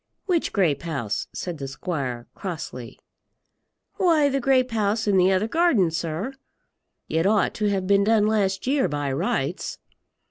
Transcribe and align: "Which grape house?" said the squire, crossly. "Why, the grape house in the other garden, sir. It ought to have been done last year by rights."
"Which 0.25 0.51
grape 0.51 0.81
house?" 0.81 1.27
said 1.31 1.59
the 1.59 1.67
squire, 1.67 2.25
crossly. 2.33 2.97
"Why, 3.97 4.29
the 4.29 4.39
grape 4.39 4.71
house 4.71 5.05
in 5.07 5.15
the 5.15 5.31
other 5.31 5.47
garden, 5.47 5.91
sir. 5.91 6.33
It 7.07 7.27
ought 7.27 7.53
to 7.53 7.69
have 7.69 7.85
been 7.85 8.05
done 8.05 8.25
last 8.25 8.65
year 8.65 8.87
by 8.87 9.11
rights." 9.11 9.77